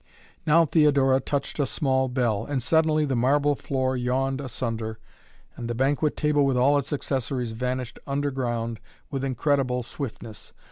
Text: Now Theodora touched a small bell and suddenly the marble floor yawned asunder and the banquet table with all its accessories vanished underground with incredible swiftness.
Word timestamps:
Now 0.47 0.65
Theodora 0.65 1.19
touched 1.19 1.59
a 1.59 1.67
small 1.67 2.07
bell 2.07 2.43
and 2.43 2.63
suddenly 2.63 3.05
the 3.05 3.15
marble 3.15 3.53
floor 3.53 3.95
yawned 3.95 4.41
asunder 4.41 4.97
and 5.55 5.67
the 5.67 5.75
banquet 5.75 6.17
table 6.17 6.43
with 6.43 6.57
all 6.57 6.79
its 6.79 6.91
accessories 6.91 7.51
vanished 7.51 7.99
underground 8.07 8.79
with 9.11 9.23
incredible 9.23 9.83
swiftness. 9.83 10.53